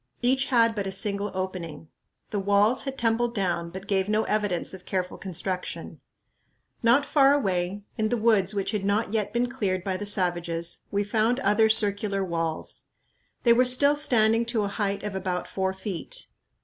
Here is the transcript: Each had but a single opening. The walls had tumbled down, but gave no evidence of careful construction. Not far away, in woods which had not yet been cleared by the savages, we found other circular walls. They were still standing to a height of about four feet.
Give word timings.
Each 0.23 0.45
had 0.47 0.73
but 0.73 0.87
a 0.87 0.91
single 0.91 1.29
opening. 1.35 1.89
The 2.31 2.39
walls 2.39 2.85
had 2.85 2.97
tumbled 2.97 3.35
down, 3.35 3.69
but 3.69 3.85
gave 3.85 4.09
no 4.09 4.23
evidence 4.23 4.73
of 4.73 4.83
careful 4.83 5.15
construction. 5.15 5.99
Not 6.81 7.05
far 7.05 7.35
away, 7.35 7.83
in 7.99 8.09
woods 8.19 8.55
which 8.55 8.71
had 8.71 8.83
not 8.83 9.11
yet 9.13 9.31
been 9.31 9.47
cleared 9.47 9.83
by 9.83 9.97
the 9.97 10.07
savages, 10.07 10.85
we 10.89 11.03
found 11.03 11.39
other 11.41 11.69
circular 11.69 12.25
walls. 12.25 12.89
They 13.43 13.53
were 13.53 13.63
still 13.63 13.95
standing 13.95 14.43
to 14.45 14.63
a 14.63 14.69
height 14.69 15.03
of 15.03 15.13
about 15.13 15.47
four 15.47 15.71
feet. 15.71 16.25